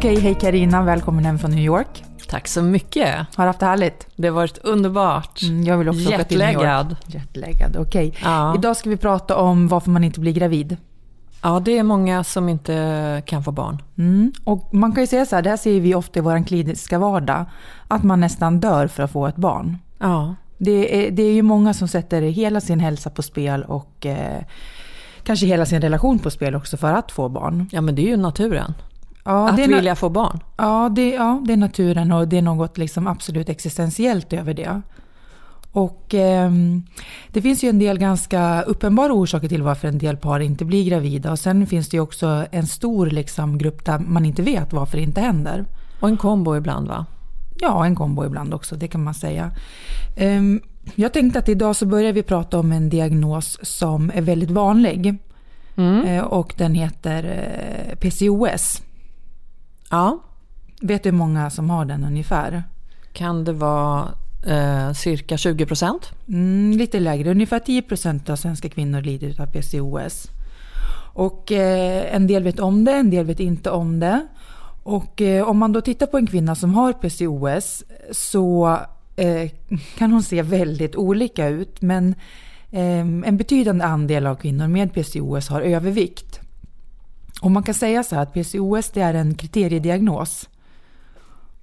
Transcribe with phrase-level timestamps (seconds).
[0.00, 2.04] Okej, hej Karina, välkommen hem från New York.
[2.28, 3.16] Tack så mycket.
[3.36, 4.06] Har du haft det härligt?
[4.16, 5.42] Det har varit underbart.
[5.42, 6.96] Mm, jag vill också åka till New York.
[7.06, 7.76] Jetlaggad.
[7.76, 8.08] okej.
[8.08, 8.22] Okay.
[8.24, 8.54] Ja.
[8.54, 10.76] Idag ska vi prata om varför man inte blir gravid.
[11.42, 13.82] Ja, det är många som inte kan få barn.
[13.98, 14.32] Mm.
[14.44, 16.98] Och man kan ju säga så här, det här ser vi ofta i vår kliniska
[16.98, 17.44] vardag,
[17.88, 19.78] att man nästan dör för att få ett barn.
[19.98, 20.34] Ja.
[20.58, 24.42] Det är, det är ju många som sätter hela sin hälsa på spel och eh,
[25.22, 27.68] kanske hela sin relation på spel också för att få barn.
[27.72, 28.74] Ja, men det är ju naturen.
[29.24, 30.40] Ja, att det vilja få barn?
[30.56, 34.82] Ja det, ja, det är naturen och det är något liksom absolut existentiellt över det.
[35.72, 36.50] Och eh,
[37.28, 40.84] det finns ju en del ganska uppenbara orsaker till varför en del par inte blir
[40.84, 41.32] gravida.
[41.32, 44.96] Och sen finns det ju också en stor liksom, grupp där man inte vet varför
[44.96, 45.64] det inte händer.
[46.00, 47.06] Och en kombo ibland va?
[47.60, 49.50] Ja, en kombo ibland också, det kan man säga.
[50.16, 50.42] Eh,
[50.94, 55.18] jag tänkte att idag så börjar vi prata om en diagnos som är väldigt vanlig.
[55.76, 56.04] Mm.
[56.04, 58.82] Eh, och den heter eh, PCOS.
[59.90, 60.18] Ja.
[60.80, 62.62] Vet du hur många som har den ungefär?
[63.12, 64.08] Kan det vara
[64.46, 66.10] eh, cirka 20 procent?
[66.28, 70.26] Mm, lite lägre, ungefär 10 procent av svenska kvinnor lider av PCOS.
[71.14, 74.26] Och eh, en del vet om det, en del vet inte om det.
[74.82, 78.78] Och eh, om man då tittar på en kvinna som har PCOS så
[79.16, 79.50] eh,
[79.98, 81.82] kan hon se väldigt olika ut.
[81.82, 82.14] Men
[82.70, 86.29] eh, en betydande andel av kvinnor med PCOS har övervikt.
[87.40, 90.48] Och man kan säga så här att PCOS det är en kriteriediagnos.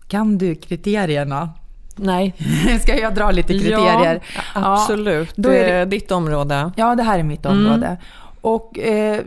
[0.07, 1.49] Kan du kriterierna?
[1.95, 2.33] Nej.
[2.81, 4.21] Ska jag dra lite kriterier?
[4.35, 5.33] Ja, absolut.
[5.35, 6.71] Ja, det är ditt område.
[6.75, 7.85] Ja, det här är mitt område.
[7.85, 7.97] Mm.
[8.41, 9.21] Och eh,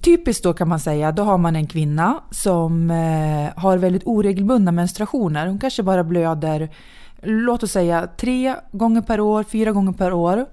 [0.00, 4.72] typiskt då kan man säga, då har man en kvinna som eh, har väldigt oregelbundna
[4.72, 5.46] menstruationer.
[5.46, 6.68] Hon kanske bara blöder,
[7.22, 10.46] låt oss säga tre gånger per år, fyra gånger per år.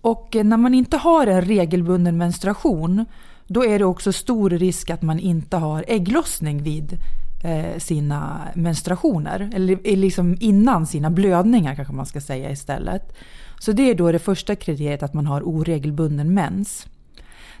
[0.00, 3.04] Och eh, när man inte har en regelbunden menstruation
[3.48, 6.98] då är det också stor risk att man inte har ägglossning vid
[7.44, 9.50] eh, sina menstruationer.
[9.54, 13.12] Eller eh, liksom innan sina blödningar kanske man ska säga istället.
[13.60, 16.86] Så det är då det första kriteriet att man har oregelbunden mens.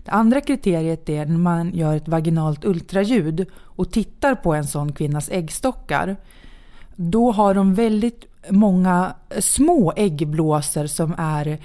[0.04, 4.92] Det andra kriteriet är när man gör ett vaginalt ultraljud och tittar på en sån
[4.92, 6.16] kvinnas äggstockar.
[6.96, 11.58] Då har de väldigt många små äggblåsor som är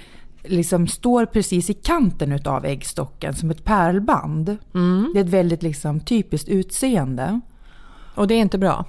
[0.44, 4.56] liksom står precis i kanten utav äggstocken som ett pärlband.
[4.74, 5.10] Mm.
[5.14, 7.40] Det är ett väldigt liksom, typiskt utseende.
[8.14, 8.84] Och det är inte bra?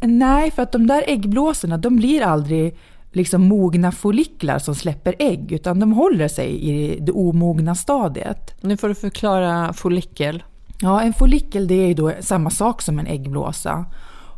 [0.00, 2.78] Nej, för att de där äggblåsorna de blir aldrig
[3.12, 8.54] liksom mogna folliklar som släpper ägg, utan de håller sig i det omogna stadiet.
[8.60, 10.42] Nu får du förklara follikel.
[10.80, 13.86] Ja, en follikel det är då samma sak som en äggblåsa.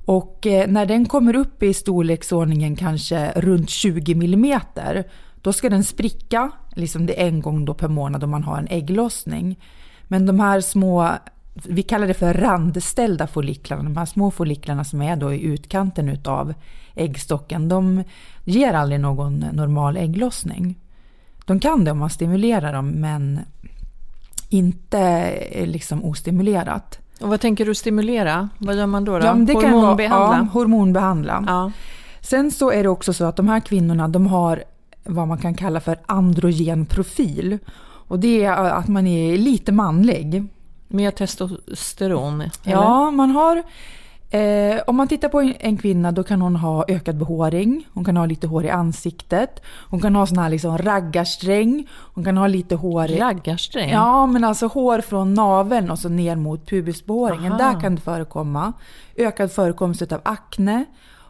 [0.04, 5.04] Och eh, när den kommer upp i storleksordningen kanske runt 20 millimeter
[5.44, 8.58] då ska den spricka liksom det är en gång då per månad då man har
[8.58, 9.60] en ägglossning.
[10.04, 11.10] Men de här små,
[11.54, 16.08] vi kallar det för randställda folliklarna, de här små folliklarna som är då i utkanten
[16.08, 16.54] utav
[16.94, 18.04] äggstocken, de
[18.44, 20.78] ger aldrig någon normal ägglossning.
[21.44, 23.40] De kan det om man stimulerar dem, men
[24.48, 25.34] inte
[25.66, 26.98] liksom ostimulerat.
[27.20, 28.48] Och vad tänker du stimulera?
[28.58, 29.18] Vad gör man då?
[29.18, 29.26] då?
[29.26, 30.26] Ja, det hormonbehandla?
[30.26, 31.44] Kan vara, ja, hormonbehandla.
[31.46, 31.72] Ja.
[32.20, 34.64] Sen så är det också så att de här kvinnorna, de har
[35.04, 37.58] vad man kan kalla för androgen profil.
[38.08, 40.44] Och det är att man är lite manlig.
[40.88, 42.40] Med testosteron?
[42.40, 42.50] Eller?
[42.64, 43.62] Ja, man har...
[44.30, 48.16] Eh, om man tittar på en kvinna då kan hon ha ökad behåring, hon kan
[48.16, 52.46] ha lite hår i ansiktet, hon kan ha sån här liksom raggarsträng, hon kan ha
[52.46, 53.10] lite hår...
[53.10, 53.90] I, raggarsträng?
[53.90, 57.52] Ja, men alltså hår från naveln och så ner mot pubisbehåringen.
[57.52, 57.72] Aha.
[57.72, 58.72] Där kan det förekomma.
[59.16, 60.84] Ökad förekomst av akne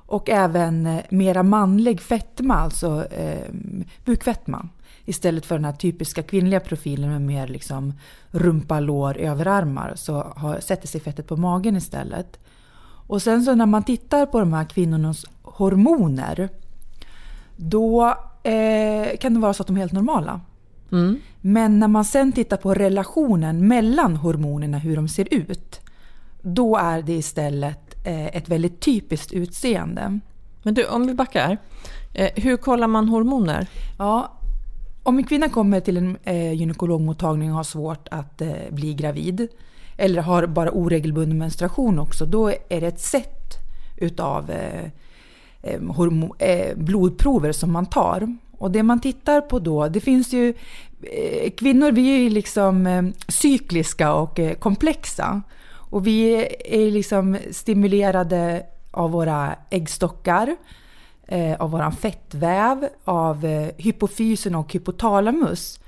[0.07, 3.49] och även eh, mera manlig fetma, alltså eh,
[4.05, 4.69] bukfetma.
[5.05, 7.93] Istället för den här typiska kvinnliga profilen med mer liksom
[8.31, 12.39] rumpa, lår, överarmar så har, sätter sig fettet på magen istället.
[13.07, 16.49] Och sen så när man tittar på de här kvinnornas hormoner
[17.57, 18.07] då
[18.43, 20.41] eh, kan det vara så att de är helt normala.
[20.93, 21.21] Mm.
[21.41, 25.81] Men när man sen tittar på relationen mellan hormonerna, hur de ser ut,
[26.43, 30.21] då är det istället ett väldigt typiskt utseende.
[30.63, 31.59] Men du, om vi backar.
[32.15, 33.67] Eh, hur kollar man hormoner?
[33.99, 34.33] Ja,
[35.03, 39.49] om en kvinna kommer till en eh, gynekologmottagning och har svårt att bli gravid
[39.97, 43.55] eller har bara oregelbunden menstruation också, då är det ett sätt
[43.97, 44.51] utav
[46.75, 48.37] blodprover som man tar.
[48.59, 50.55] Och det man tittar på då, det finns ju...
[51.57, 55.43] Kvinnor vi är ju liksom cykliska och komplexa.
[55.95, 60.57] Och vi är liksom stimulerade av våra äggstockar,
[61.27, 65.81] eh, av våran fettväv, av eh, hypofysen och hypotalamus.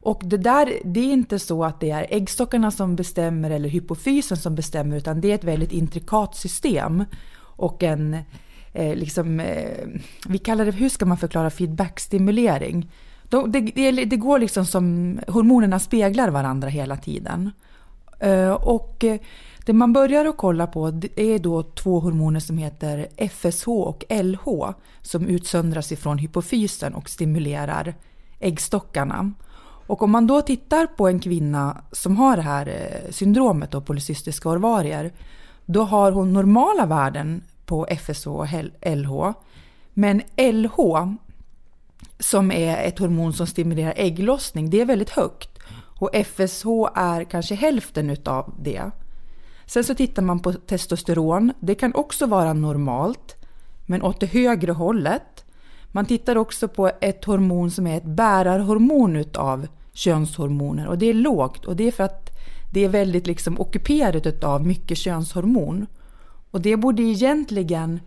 [0.00, 4.36] Och det där, det är inte så att det är äggstockarna som bestämmer eller hypofysen
[4.36, 7.04] som bestämmer utan det är ett väldigt intrikat system.
[7.36, 8.14] Och en,
[8.72, 9.86] eh, liksom, eh,
[10.28, 12.90] vi kallar det, hur ska man förklara feedbackstimulering?
[13.22, 17.50] De, det, det, det, går liksom som, hormonerna speglar varandra hela tiden.
[18.20, 19.04] Eh, och
[19.64, 24.72] det man börjar att kolla på är då två hormoner som heter FSH och LH
[25.02, 27.94] som utsöndras ifrån hypofysen och stimulerar
[28.40, 29.32] äggstockarna.
[29.86, 33.80] Och om man då tittar på en kvinna som har det här eh, syndromet, då,
[33.80, 35.12] polycystiska ovarier,
[35.66, 38.46] då har hon normala värden på FSH och
[38.86, 39.32] LH.
[39.94, 40.78] Men LH,
[42.18, 45.58] som är ett hormon som stimulerar ägglossning, det är väldigt högt.
[46.00, 48.90] Och FSH är kanske hälften utav det.
[49.66, 51.52] Sen så tittar man på testosteron.
[51.60, 53.36] Det kan också vara normalt,
[53.86, 55.44] men åt det högre hållet.
[55.92, 61.14] Man tittar också på ett hormon som är ett bärarhormon utav könshormoner och det är
[61.14, 62.30] lågt och det är för att
[62.72, 65.86] det är väldigt liksom ockuperat utav mycket könshormon.
[66.50, 68.00] Och det borde egentligen,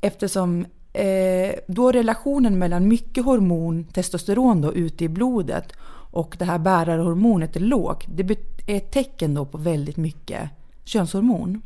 [0.00, 5.72] eftersom eh, då relationen mellan mycket hormon, testosteron då, ute i blodet
[6.12, 8.30] och det här bärarhormonet är lågt, det
[8.66, 10.50] är ett tecken då på väldigt mycket
[10.84, 11.62] könshormon.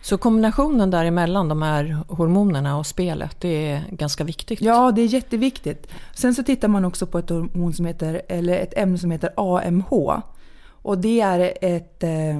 [0.00, 4.60] Så kombinationen däremellan, de här hormonerna och spelet, det är ganska viktigt?
[4.60, 5.86] Ja, det är jätteviktigt.
[6.14, 9.30] Sen så tittar man också på ett, hormon som heter, eller ett ämne som heter
[9.36, 10.20] AMH.
[10.68, 12.38] Och det är ett, eh,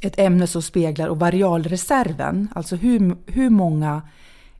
[0.00, 4.02] ett ämne som speglar ovarialreserven, alltså hur, hur många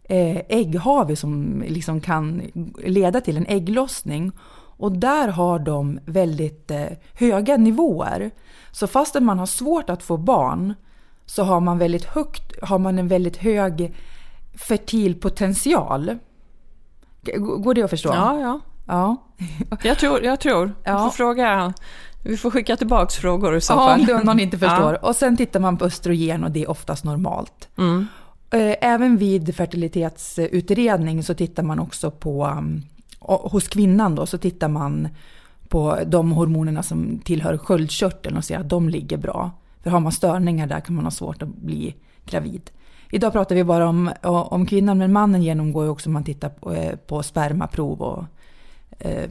[0.04, 2.42] eh, ägg har vi som liksom kan
[2.84, 4.32] leda till en ägglossning.
[4.76, 8.30] Och där har de väldigt eh, höga nivåer.
[8.70, 10.74] Så fastän man har svårt att få barn
[11.26, 13.94] så har man, väldigt högt, har man en väldigt hög
[14.54, 16.18] fertil potential.
[17.36, 18.08] Går det att förstå?
[18.08, 18.60] Ja, ja.
[18.86, 19.16] ja.
[19.82, 20.24] Jag tror.
[20.24, 20.74] Jag tror.
[20.84, 20.98] Ja.
[20.98, 21.74] Får fråga,
[22.22, 24.10] vi får skicka tillbaka frågor i så ja, fall.
[24.14, 24.92] om någon inte förstår.
[24.92, 25.08] Ja.
[25.08, 27.68] Och sen tittar man på östrogen och det är oftast normalt.
[27.78, 28.06] Mm.
[28.50, 32.82] Eh, även vid fertilitetsutredning så tittar man också på, mm,
[33.26, 35.08] hos kvinnan då, så tittar man
[35.68, 39.50] på de hormonerna som tillhör sköldkörteln och ser att de ligger bra.
[39.82, 42.70] För har man störningar där kan man ha svårt att bli gravid.
[43.10, 46.48] Idag pratar vi bara om, om kvinnan, men mannen genomgår ju också om man tittar
[46.48, 48.24] på, eh, på spermaprov och
[48.98, 49.30] eh,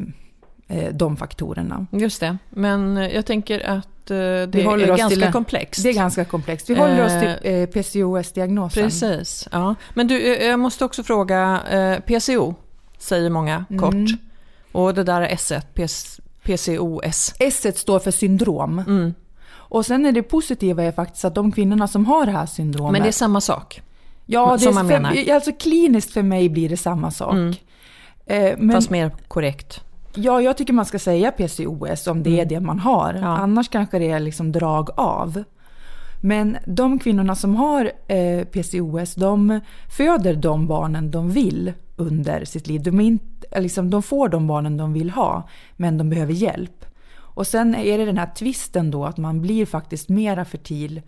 [0.67, 1.87] eh, de faktorerna.
[1.91, 5.83] Just det, men jag tänker att det är ganska till, komplext.
[5.83, 6.69] Det är ganska komplext.
[6.69, 8.83] Vi håller oss till PCOS-diagnosen.
[8.83, 9.47] Precis.
[9.51, 9.75] Ja.
[9.93, 11.61] Men du, jag måste också fråga,
[12.07, 12.55] PCO
[13.03, 13.93] säger många kort.
[13.93, 14.17] Mm.
[14.71, 15.61] Och det där är S1,
[16.43, 17.33] PCOS.
[17.39, 18.79] S står för syndrom.
[18.79, 19.13] Mm.
[19.51, 22.91] Och sen är det positiva är faktiskt att de kvinnorna som har det här syndromet...
[22.91, 23.81] Men det är samma sak?
[24.25, 27.33] Ja, det är för, alltså kliniskt för mig blir det samma sak.
[27.33, 27.53] Mm.
[28.25, 29.81] Eh, men, Fast mer korrekt?
[30.15, 32.47] Ja, jag tycker man ska säga PCOS om det är Mm.
[32.47, 33.13] det man har.
[33.21, 33.27] Ja.
[33.27, 35.43] Annars kanske det är liksom drag av.
[36.21, 39.59] Men de kvinnorna som har eh, PCOS, de
[39.97, 42.83] föder de barnen de vill under sitt liv.
[42.83, 46.85] De, inte, liksom, de får de barnen de vill ha, men de behöver hjälp.
[47.15, 51.01] Och sen är det den här twisten då att man blir faktiskt mera fertil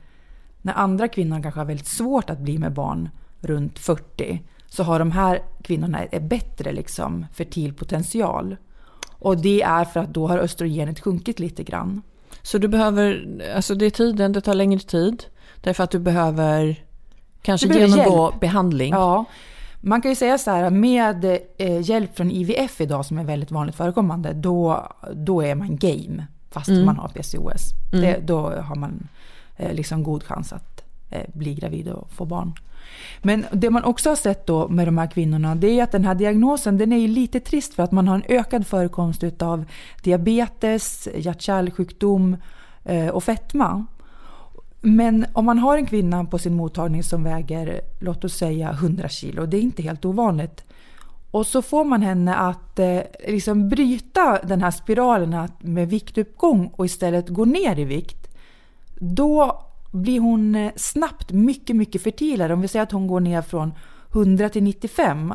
[0.62, 5.00] när andra kvinnor kanske har väldigt svårt att bli med barn runt 40 så har
[5.00, 8.56] de här kvinnorna en bättre liksom, fertil potential.
[9.10, 12.02] Och det är för att då har östrogenet sjunkit lite grann.
[12.42, 13.26] Så du behöver,
[13.56, 15.24] alltså det är tiden, det tar längre tid.
[15.62, 16.84] Därför att du behöver
[17.42, 18.40] kanske Du behöver genomgå hjälp.
[18.40, 18.94] behandling.
[18.94, 19.26] Ja,
[19.86, 21.26] man kan ju säga så här med
[21.58, 26.26] eh, hjälp från IVF idag som är väldigt vanligt förekommande, då, då är man game
[26.52, 26.86] fast Mm.
[26.86, 27.72] man har PCOS.
[27.92, 29.08] Det, då har man
[29.58, 32.54] eh, liksom god chans att eh, bli gravid och få barn.
[33.22, 36.06] Men det man också har sett då med de här kvinnorna, det är att den
[36.06, 39.66] här diagnosen, den är ju lite trist för att man har en ökad förekomst utav
[40.04, 42.38] diabetes, hjärt-kärlsjukdom
[43.12, 43.86] och fetma.
[44.88, 49.10] Men om man har en kvinna på sin mottagning som väger, låt oss säga 100
[49.10, 50.64] kilo, det är inte helt ovanligt.
[51.32, 56.86] Och så får man henne att eh, liksom bryta den här spiralen med viktuppgång och
[56.86, 58.38] istället gå ner i vikt.
[59.00, 62.54] Då blir hon eh, snabbt mycket, mycket fertilare.
[62.54, 63.74] Om vi säger att hon går ner från
[64.14, 65.34] 100 till 95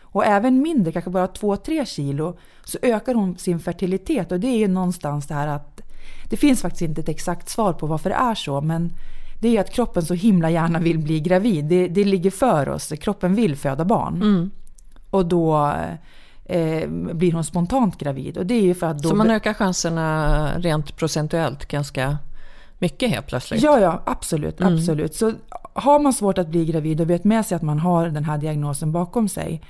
[0.00, 4.32] och även mindre, kanske bara 2-3 kilo, så ökar hon sin fertilitet.
[4.32, 5.87] Och det är ju någonstans det här att
[6.28, 8.92] det finns faktiskt inte ett exakt svar på varför det är så, men
[9.40, 11.64] det är att kroppen så himla gärna vill bli gravid.
[11.64, 14.14] Det, det ligger för oss, kroppen vill föda barn.
[14.14, 14.50] Mm.
[15.10, 15.74] Och då
[16.44, 18.38] eh, blir hon spontant gravid.
[18.38, 19.08] Och det är ju för att då...
[19.08, 22.18] Så man ökar chanserna rent procentuellt ganska
[22.78, 23.62] mycket helt plötsligt.
[23.62, 24.74] Ja, ja, absolut, Mm.
[24.74, 25.14] absolut.
[25.14, 25.32] Så
[25.72, 28.38] har man svårt att bli gravid och vet med sig att man har den här
[28.38, 29.62] diagnosen bakom sig,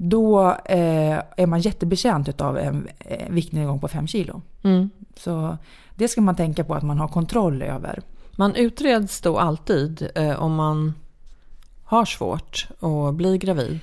[0.00, 4.42] då eh, är man jättebetjänt av en eh, viktnedgång på 5 kilo.
[4.62, 4.90] Mm.
[5.16, 5.56] Så
[5.94, 8.00] det ska man tänka på att man har kontroll över.
[8.30, 10.94] Man utreds då alltid eh, om man
[11.84, 13.80] har svårt att bli gravid.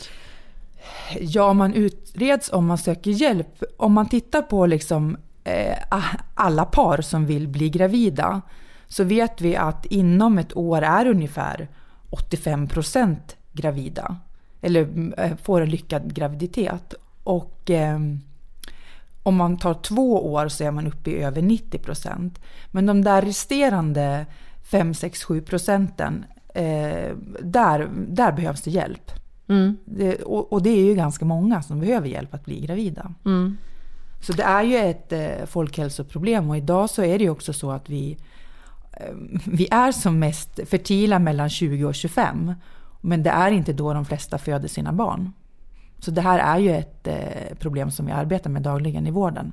[1.19, 3.63] Ja, man utreds om man söker hjälp.
[3.77, 5.77] Om man tittar på liksom, eh,
[6.33, 8.41] alla par som vill bli gravida
[8.87, 11.67] så vet vi att inom ett år är ungefär
[12.09, 14.17] 85 procent gravida.
[14.65, 16.93] Eller eh, får en lyckad graviditet.
[17.23, 17.99] Och eh,
[19.23, 22.39] om man tar två år så är man uppe i över 90 procent.
[22.71, 24.25] Men de där resterande
[24.63, 29.11] 5, 6, 7 procenten, eh, där, där behövs det hjälp.
[29.47, 29.77] Mm.
[29.85, 33.13] Det, och, och det är ju ganska många som behöver hjälp att bli gravida.
[33.25, 33.57] Mm.
[34.21, 37.71] Så det är ju ett eh, folkhälsoproblem och idag så är det ju också så
[37.71, 38.17] att vi,
[38.91, 39.13] eh,
[39.45, 42.53] vi är som mest fertila mellan 20 och 25.
[43.05, 45.33] Men det är inte då de flesta föder sina barn.
[45.99, 49.51] Så det här är ju ett eh, problem som vi arbetar med dagligen i vården.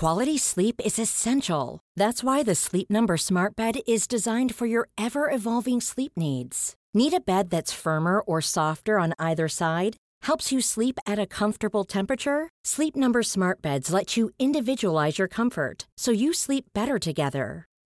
[0.00, 1.78] Quality sleep is essential.
[1.98, 6.74] That's why the Sleep Number Smart Bed is designed for your ever evolving sleep needs.
[6.94, 9.96] Need a bed that's firmer or softer on either side?
[10.26, 12.48] Helps you sleep at a comfortable temperature?
[12.64, 17.67] Sleep Number Smart Beds let you individualize your comfort so you sleep better together.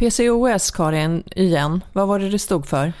[0.00, 1.84] PCOS, Karin, igen.
[1.92, 2.92] Vad var det det stod för?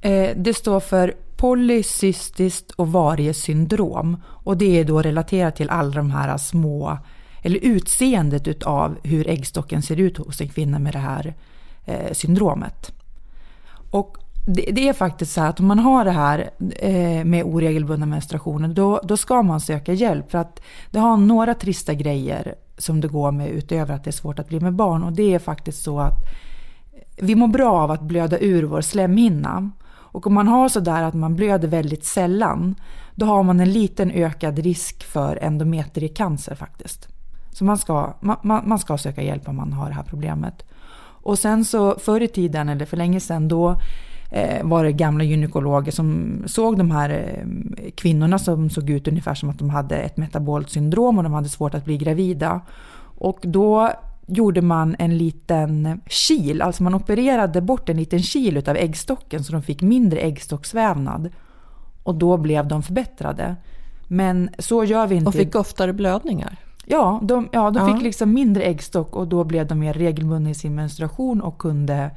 [0.00, 6.38] Eh, det står för polycystiskt ovariesyndrom och det är då relaterat till alla de här
[6.38, 6.98] små,
[7.42, 11.34] eller utseendet utav hur äggstocken ser ut hos en kvinna med det här
[11.84, 12.92] eh, syndromet.
[13.90, 17.44] Och det, det är faktiskt så här att om man har det här eh, med
[17.44, 20.60] oregelbundna menstruationer då, då ska man söka hjälp för att
[20.90, 24.48] det har några trista grejer som det går med utöver att det är svårt att
[24.48, 26.18] bli med barn och det är faktiskt så att
[27.16, 29.70] vi mår bra av att blöda ur vår slemhinna.
[29.88, 32.74] Och om man har sådär att man blöder väldigt sällan,
[33.14, 37.08] då har man en liten ökad risk för endometriecancer faktiskt.
[37.52, 40.62] Så man ska, man, man ska söka hjälp om man har det här problemet.
[41.22, 43.80] Och sen så förr i tiden, eller för länge sedan, då
[44.62, 49.50] var det gamla gynekologer som såg de här eh, kvinnorna som såg ut ungefär som
[49.50, 52.60] att de hade ett metabolt syndrom och de hade svårt att bli gravida.
[53.18, 53.90] Och då
[54.26, 59.52] gjorde man en liten kil, alltså man opererade bort en liten kil av äggstocken så
[59.52, 61.30] de fick mindre äggstocksvävnad.
[62.02, 63.56] Och då blev de förbättrade.
[64.08, 65.28] Men så gör vi inte.
[65.28, 66.56] Och fick oftare blödningar?
[66.84, 67.94] Ja, de, ja, de ja.
[67.94, 72.10] fick liksom mindre äggstock och då blev de mer regelbundna i sin menstruation och kunde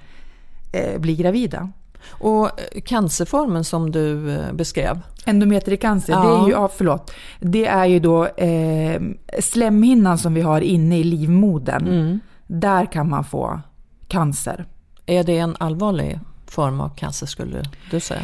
[0.74, 1.70] eh, bli gravida.
[2.08, 5.00] Och eh, cancerformen som du eh, beskrev?
[5.26, 6.20] Endometriecancer, ja.
[6.20, 7.12] det är ju, ja, förlåt.
[7.40, 9.02] Det är ju då eh,
[9.40, 11.88] slemhinnan som vi har inne i livmodern.
[11.88, 12.20] Mm.
[12.48, 13.62] Där kan man få
[14.08, 14.66] cancer.
[15.06, 18.22] Är det en allvarlig form av cancer skulle du säga?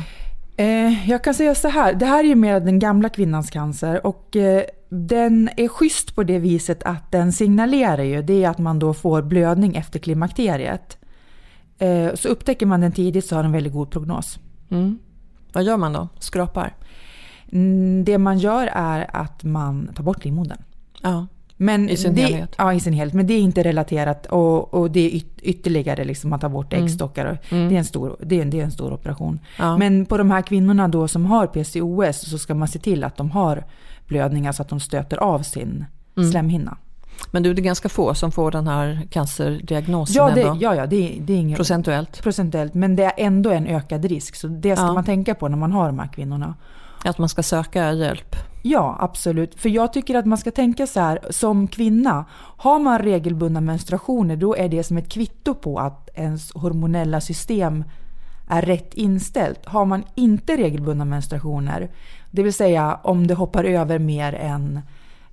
[0.58, 4.08] Eh, jag kan säga så här, det här är ju mer den gamla kvinnans cancer
[4.08, 8.58] och eh, den är schysst på det viset att den signalerar ju, det är att
[8.58, 10.98] man då får blödning efter klimakteriet.
[11.78, 14.40] Eh, så upptäcker man den tidigt så har den väldigt god prognos.
[14.70, 15.00] Mm.
[15.54, 16.08] Vad gör man då?
[16.20, 16.74] Skrapar?
[17.52, 20.62] Mm, det man gör är att man tar bort livmodern.
[21.02, 21.28] Ja.
[21.58, 22.56] Men I sin det, helhet?
[22.58, 23.14] Ja, i sin helhet.
[23.14, 26.86] Men det är inte relaterat och, och det är ytterligare liksom att ta bort mm.
[26.86, 27.40] äggstockar.
[27.50, 27.70] Mm.
[27.70, 29.40] Det, är en stor, det, är, det är en stor operation.
[29.60, 29.78] Ja.
[29.78, 33.18] Men på de här kvinnorna då som har PCOS så ska man se till att
[33.18, 33.64] de har
[34.08, 35.86] blödningar så att de stöter av sin
[36.18, 36.32] mm.
[36.32, 36.78] slemhinna.
[37.36, 40.58] Men du, det är ganska få som får den här cancerdiagnosen ja, det, ändå?
[40.62, 42.24] Ja, ja det, det är inget, procentuellt?
[42.24, 44.36] Procentuellt, men det är ändå en ökad risk.
[44.36, 44.94] Så det ska ja.
[44.94, 46.56] man tänka på när man har de här kvinnorna.
[47.06, 48.36] Att man ska söka hjälp?
[48.62, 49.60] Ja, absolut.
[49.60, 52.26] För jag tycker att man ska tänka så här, som kvinna,
[52.58, 57.84] har man regelbundna menstruationer då är det som ett kvitto på att ens hormonella system
[58.50, 59.66] är rätt inställt.
[59.66, 61.90] Har man inte regelbundna menstruationer,
[62.32, 64.82] det vill säga om det hoppar över mer än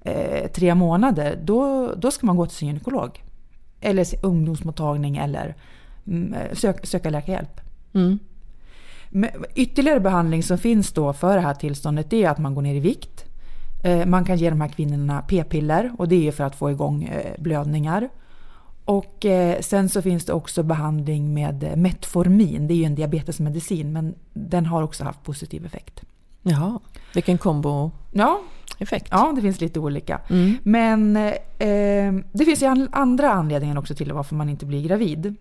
[0.04, 3.23] eh, tre månader, då, då ska man gå till sin gynekolog.
[3.80, 5.54] Eller sin ungdomsmottagning eller
[6.06, 7.61] mm, sök, söka läkarhjälp.
[7.92, 8.18] Mm.
[9.54, 12.80] Ytterligare behandling som finns då för det här tillståndet är att man går ner i
[12.80, 13.25] vikt.
[13.84, 17.04] Eh, man kan ge de här kvinnorna p-piller och det är för att få igång
[17.04, 18.08] eh, blödningar.
[18.84, 22.67] Och eh, sen så finns det också behandling med Metformin.
[22.67, 26.02] Det är ju en diabetesmedicin men den har också haft positiv effekt.
[26.43, 26.81] Jaha,
[27.15, 28.41] vilken kombo ja.
[28.78, 29.09] effekt.
[29.11, 30.21] Ja, det finns lite olika.
[30.31, 30.57] Mm.
[30.63, 35.35] Men eh, det finns ju andra anledningar också till varför man inte blir gravid.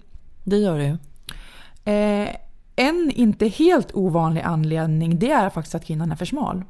[0.44, 0.98] Det gör det ju.
[1.94, 2.30] Eh,
[2.76, 6.64] en inte helt ovanlig anledning det är faktiskt att kvinnan är för smal.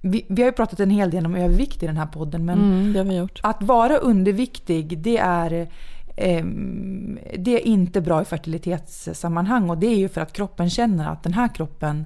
[0.00, 2.92] Vi, vi har ju pratat en hel del om övervikt i den här podden men
[2.94, 5.52] mm, att vara underviktig det är,
[6.16, 6.44] eh,
[7.38, 11.22] det är inte bra i fertilitetssammanhang och det är ju för att kroppen känner att
[11.22, 12.04] den här kroppen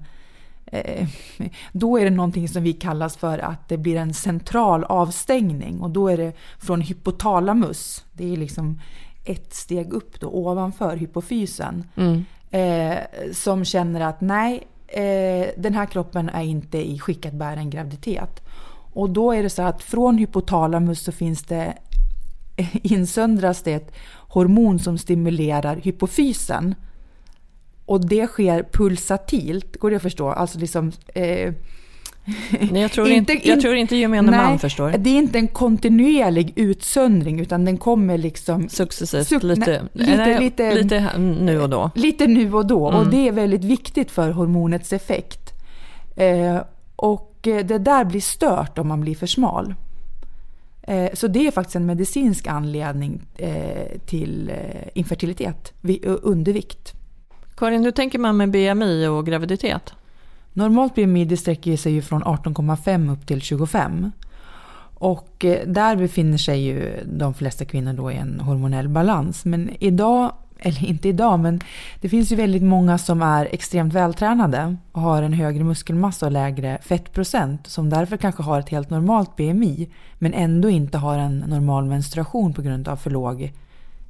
[1.72, 5.90] då är det någonting som vi kallas för att det blir en central avstängning och
[5.90, 8.81] då är det från hypotalamus, det är liksom
[9.24, 11.85] ett steg upp då ovanför hypofysen.
[11.96, 12.98] Mm eh,
[13.33, 17.70] som känner att nej, eh, den här kroppen är inte i skick att bära en
[17.70, 18.42] graviditet.
[18.92, 21.74] Och då är det så att från hypotalamus så finns det
[22.72, 23.92] insöndras det ett
[24.28, 26.74] hormon som stimulerar hypofysen.
[27.88, 30.31] Och det sker pulsatilt, går det att förstå?
[30.31, 31.53] Alltså liksom eh,
[32.70, 34.94] Nej, jag, tror inte, inte, jag tror inte gemene nej, man förstår.
[34.98, 38.68] Det är inte en kontinuerlig utsöndring utan den kommer liksom...
[38.68, 41.90] Successivt, suck, lite, lite, nej, lite, lite, nu och då.
[41.94, 43.01] Lite nu och då mm.
[43.01, 45.53] och det är väldigt viktigt för hormonets effekt.
[46.16, 46.59] Eh,
[46.96, 49.74] och det där blir stört om man blir för smal.
[50.83, 55.72] Eh, så det är faktiskt en medicinsk anledning eh, till eh, infertilitet,
[56.22, 56.98] undervikt.
[57.59, 59.94] Karin, hur tänker man med BMI och graviditet?
[60.53, 64.12] Normalt BMI sträcker sig ju från 18,5 upp till 25.
[64.94, 69.44] Och eh, där befinner sig ju de flesta kvinnor då i en hormonell balans.
[69.44, 71.61] Men idag, eller inte idag, men
[72.01, 76.33] det finns ju väldigt många som är extremt vältränade och har en högre muskelmassa och
[76.33, 81.38] lägre fettprocent som därför kanske har ett helt normalt BMI men ändå inte har en
[81.38, 83.53] normal menstruation på grund av för låg,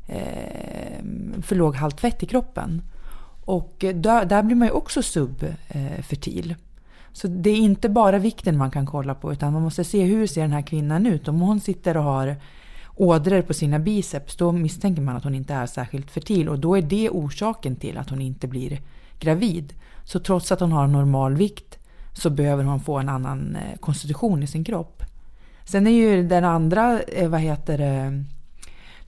[0.07, 1.03] eh,
[1.43, 2.83] för låg halt fett i kroppen.
[3.49, 6.51] Och eh, där, där blir man ju också subfertil.
[6.51, 6.57] Eh,
[7.13, 10.27] så det är inte bara vikten man kan kolla på utan man måste se hur
[10.27, 11.29] ser den här kvinnan ut.
[11.29, 12.37] Om hon sitter och har
[12.97, 16.77] ådror på sina biceps då misstänker man att hon inte är särskilt fertil och då
[16.77, 18.81] är det orsaken till att hon inte blir
[19.19, 19.75] gravid.
[20.05, 21.79] Så trots att hon har normal vikt
[22.13, 25.03] så behöver hon få en annan eh, konstitution i sin kropp.
[25.65, 28.25] Sen är ju den andra, vad heter det,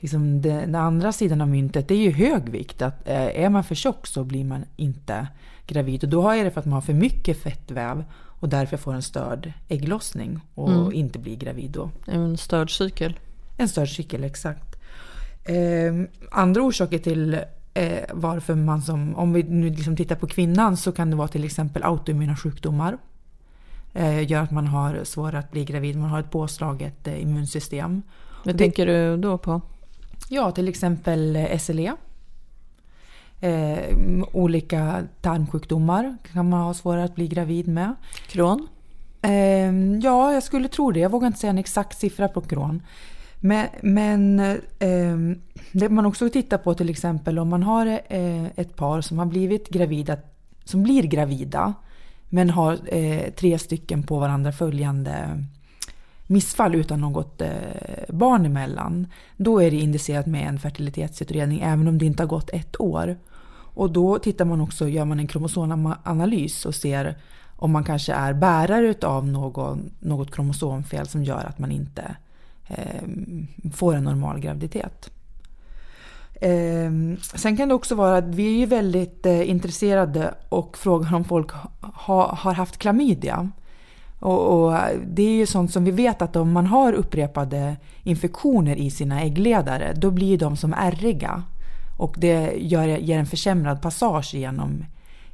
[0.00, 2.82] liksom den andra sidan av myntet, det är ju hög vikt.
[2.82, 5.26] Att, eh, är man för tjock så blir man inte
[5.66, 6.04] gravid.
[6.04, 8.04] Och då är det för att man har för mycket fettväv
[8.40, 10.92] och därför får en störd ägglossning och mm.
[10.92, 11.90] inte blir gravid då.
[12.06, 13.18] En störd cykel.
[13.56, 14.76] En störd cykel, exakt.
[15.44, 15.94] Eh,
[16.30, 17.34] andra orsaker till
[17.74, 21.28] eh, varför man som, om vi nu liksom tittar på kvinnan så kan det vara
[21.28, 22.98] till exempel autoimmuna sjukdomar.
[23.94, 28.02] Eh, gör att man har svårare att bli gravid, man har ett påslaget eh, immunsystem.
[28.44, 29.60] Vad tänker du då på?
[30.28, 31.92] Ja, till exempel SLE.
[33.40, 33.96] Eh,
[34.32, 37.94] olika tarmsjukdomar kan man ha svårare att bli gravid med.
[38.26, 38.68] Kron?
[39.22, 41.00] Eh, ja, jag skulle tro det.
[41.00, 42.82] Jag vågar inte säga en exakt siffra på kron.
[43.40, 44.40] Men, men
[44.78, 45.16] eh,
[45.72, 49.26] det man också tittar på till exempel om man har eh, ett par som har
[49.26, 50.16] blivit gravida,
[50.64, 51.74] som blir gravida
[52.28, 55.44] men har eh, tre stycken på varandra följande
[56.30, 57.50] missfall utan något eh,
[58.08, 59.06] barn emellan.
[59.36, 63.16] Då är det indicerat med en fertilitetsutredning även om det inte har gått ett år.
[63.74, 67.16] Och då tittar man också, gör man en kromosomanalys och ser
[67.56, 72.16] om man kanske är bärare av någon, något kromosomfel som gör att man inte
[72.68, 73.02] eh,
[73.72, 75.10] får en normal graviditet.
[76.34, 76.90] Eh,
[77.34, 81.24] sen kan det också vara att vi är ju väldigt eh, intresserade och frågar om
[81.24, 83.50] folk ha, har haft klamydia.
[84.20, 88.76] Och, och, det är ju sånt som vi vet att om man har upprepade infektioner
[88.76, 91.42] i sina äggledare då blir de som ärriga.
[91.98, 94.84] Och det gör, ger en försämrad passage genom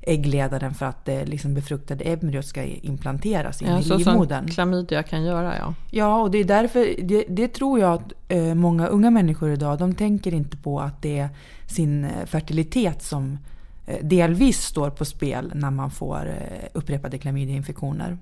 [0.06, 4.44] äggledaren för att det liksom befruktade embryot ska implanteras in ja, i så livmodern.
[4.44, 5.74] Som klamydia kan göra ja.
[5.90, 9.78] Ja, och det är därför, det, det tror jag att eh, många unga människor idag,
[9.78, 11.28] de tänker inte på att det är
[11.66, 13.38] sin eh, fertilitet som
[13.86, 18.18] eh, delvis står på spel när man får eh, upprepade klamydiainfektioner.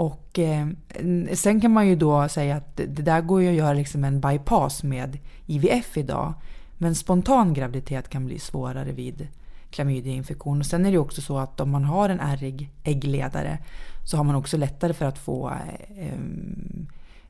[0.00, 0.66] Och eh,
[1.32, 4.20] sen kan man ju då säga att det där går ju att göra liksom en
[4.20, 6.34] bypass med IVF idag.
[6.78, 9.28] Men spontan graviditet kan bli svårare vid
[9.70, 10.60] klamydiainfektion.
[10.60, 13.58] Och sen är det också så att om man har en ärrig äggledare
[14.04, 15.50] så har man också lättare för att få
[15.96, 16.18] eh,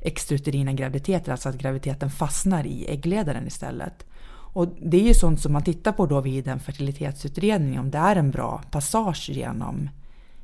[0.00, 4.06] extrauterina graviditeter, alltså att graviditeten fastnar i äggledaren istället.
[4.33, 7.98] Och det är ju sånt som man tittar på då vid en fertilitetsutredning, om det
[7.98, 9.88] är en bra passage genom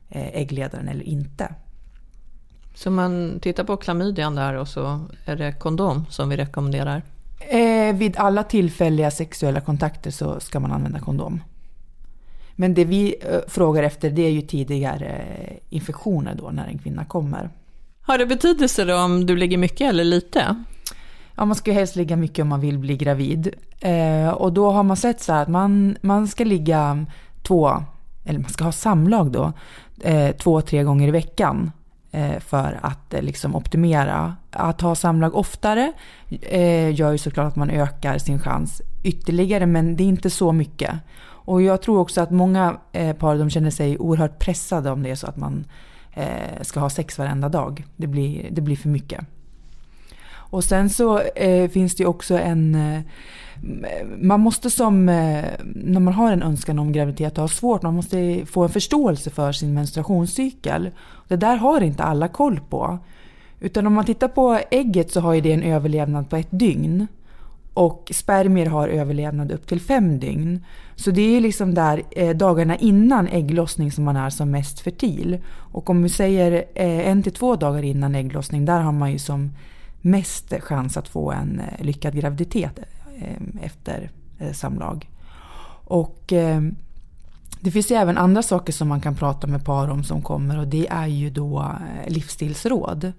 [0.09, 1.55] eh, äggledaren eller inte.
[2.77, 7.03] Så man tittar på klamydian där och så är det kondom som vi rekommenderar?
[7.39, 11.41] Eh, vid alla tillfälliga sexuella kontakter så ska man använda kondom.
[12.53, 16.79] Men det vi eh, frågar efter det är ju tidigare eh, infektioner då när en
[16.79, 17.51] kvinna kommer.
[18.01, 20.65] Har det betydelse då om du ligger mycket eller lite?
[21.35, 23.55] Ja, man ska ju helst ligga mycket om man vill bli gravid.
[23.81, 27.07] Eh, och då har man sett så här att man, man ska ligga
[27.43, 27.85] två,
[28.25, 29.53] eller man ska ha samlag då,
[30.03, 31.73] eh, två, tre gånger i veckan
[32.16, 34.37] Eh, för att eh, liksom optimera.
[34.50, 35.92] Att ha samlag oftare
[36.42, 40.52] eh, gör ju såklart att man ökar sin chans ytterligare, men det är inte så
[40.52, 40.94] mycket.
[41.26, 42.76] Och jag tror också att många
[43.18, 45.64] par de känner sig oerhört pressade om det är så att man
[46.61, 47.85] ska ha sex varenda dag.
[47.96, 49.20] Det blir, det blir för mycket.
[50.51, 52.75] Och sen så eh, finns det ju också en...
[52.75, 53.01] Eh,
[54.19, 55.09] man måste som...
[55.09, 59.31] Eh, när man har en önskan om graviditet ha svårt, man måste få en förståelse
[59.31, 60.91] för sin menstruationscykel.
[61.29, 62.99] Det där har inte alla koll på.
[63.61, 67.07] Utan om man tittar på ägget så har ju det en överlevnad på ett dygn.
[67.75, 70.65] Och spermier har överlevnad upp till fem dygn.
[70.95, 74.81] Så det är ju liksom där eh, dagarna innan ägglossning som man är som mest
[74.81, 75.39] fertil.
[75.73, 79.19] Och om vi säger eh, en till två dagar innan ägglossning, där har man ju
[79.19, 79.51] som
[80.07, 82.79] mest chans att få en eh, lyckad graviditet
[83.19, 85.11] eh, efter eh, samlag.
[85.88, 86.33] Och
[87.61, 90.59] det finns ju även andra saker som man kan prata med par om som kommer
[90.59, 91.73] och det är ju då
[92.07, 93.12] livsstilsråd.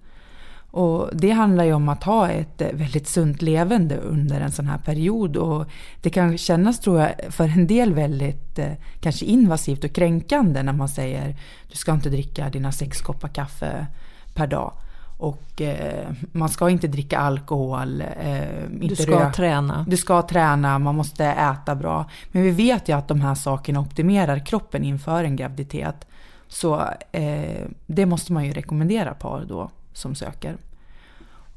[0.71, 4.77] Och det handlar ju om att ha ett väldigt sunt levande under en sån här
[4.77, 5.37] period.
[5.37, 5.65] Och
[6.01, 8.59] det kan kännas, tror jag, för en del väldigt
[8.99, 11.35] kanske invasivt och kränkande när man säger
[11.71, 13.87] du ska inte dricka dina sex koppar kaffe
[14.33, 14.73] per dag.
[15.17, 18.01] Och eh, man ska inte dricka alkohol.
[18.01, 19.31] Eh, inte du ska röka.
[19.31, 19.85] träna.
[19.87, 22.05] Du ska träna, man måste äta bra.
[22.31, 26.07] Men vi vet ju att de här sakerna optimerar kroppen inför en graviditet.
[26.47, 30.57] Så eh, det måste man ju rekommendera par då som söker.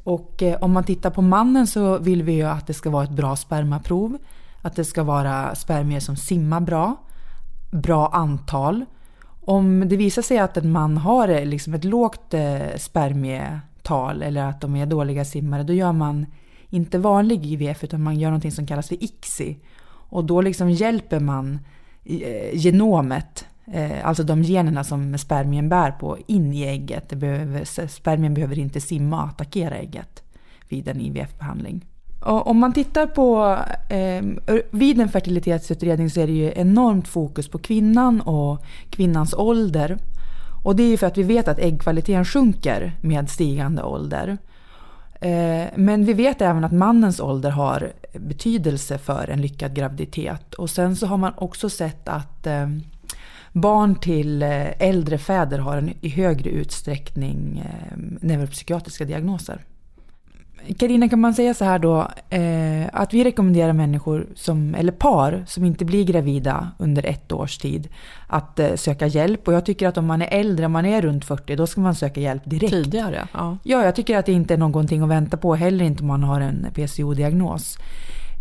[0.05, 3.05] Och eh, om man tittar på mannen så vill vi ju att det ska vara
[3.05, 4.19] ett bra spermaprov.
[4.63, 6.97] Att det ska vara spermier som simmar bra.
[7.71, 8.85] Bra antal.
[9.41, 14.45] Om det visar sig att en man har eh, liksom ett lågt eh, spermietal eller
[14.45, 16.27] att de är dåliga simmare, då gör man
[16.69, 19.59] inte vanlig IVF utan man gör något som kallas för ICSI.
[19.87, 21.59] Och då liksom hjälper man
[22.05, 23.47] eh, genomet
[24.03, 27.09] alltså de generna som spermien bär på, in i ägget.
[27.09, 30.23] Det behöver, spermien behöver inte simma och attackera ägget
[30.69, 31.87] vid en IVF-behandling
[32.21, 33.57] om man tittar på,
[33.89, 34.25] eh,
[34.71, 39.99] vid en fertilitetsutredning så är det ju enormt fokus på kvinnan och kvinnans ålder.
[40.65, 44.39] Och det är ju för att vi vet att äggkvaliteten sjunker med stigande ålder.
[45.21, 50.55] Eh, men vi vet även att mannens ålder har betydelse för en lyckad graviditet.
[50.55, 52.69] Och sen så har man också sett att eh,
[53.53, 59.65] barn till eh, äldre fäder har en i högre utsträckning ehm, neuropsykiatriska diagnoser.
[60.79, 65.45] Karina, kan man säga så här då, eh, att vi rekommenderar människor, som, eller par,
[65.47, 67.89] som inte blir gravida under ett års tid,
[68.27, 69.49] att eh, söka hjälp.
[69.49, 71.81] Och jag tycker att om man är äldre, om man är runt 40, då ska
[71.81, 72.73] man söka hjälp direkt.
[72.73, 73.29] Tidigare?
[73.33, 73.59] Ja.
[73.63, 76.23] Ja, jag tycker att det inte är någonting att vänta på, heller inte om man
[76.23, 77.79] har en PCO-diagnos.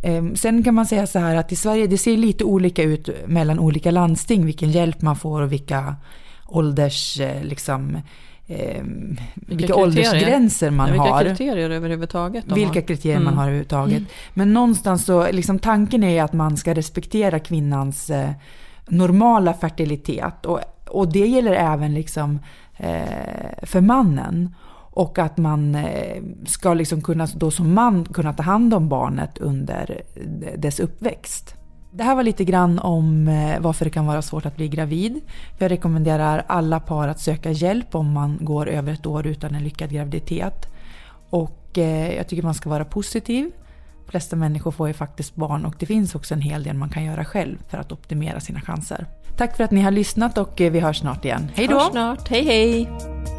[0.03, 3.10] Eh, sen kan man säga så här att i Sverige, det ser lite olika ut
[3.27, 5.95] mellan olika landsting, vilken hjälp man får och vilka
[6.47, 7.97] ålders, eh, liksom,
[8.49, 11.23] eh, vilka, vilka åldersgränser man vilka har.
[11.23, 12.45] Vilka kriterier överhuvudtaget?
[12.51, 13.25] Vilka kriterier mm.
[13.25, 13.97] man har överhuvudtaget.
[13.97, 14.09] Mm.
[14.33, 18.29] Men någonstans så, liksom tanken är att man ska respektera kvinnans eh,
[18.88, 20.45] normala fertilitet.
[20.45, 22.39] Och, och det gäller även liksom,
[22.77, 24.55] eh, för mannen.
[24.91, 29.38] Och att man eh, ska liksom kunna, då som man kunna ta hand om barnet
[29.38, 30.01] under
[30.57, 31.59] dess uppväxt.
[31.91, 35.21] Det här var lite grann om eh, varför det kan vara svårt att bli gravid.
[35.58, 39.63] Jag rekommenderar alla par att söka hjälp om man går över ett år utan en
[39.63, 40.65] lyckad graviditet.
[41.30, 43.52] Och eh, jag tycker man ska vara positiv.
[44.06, 46.89] De flesta människor får ju faktiskt barn och det finns också en hel del man
[46.89, 49.06] kan göra själv för att optimera sina chanser.
[49.38, 51.52] Tack för att ni har lyssnat och eh, vi hörs snart igen.
[51.56, 51.80] Hej då!
[51.80, 52.30] Hörs snart.
[52.30, 53.38] Hej hej!